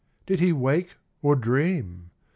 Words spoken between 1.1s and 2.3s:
or dream?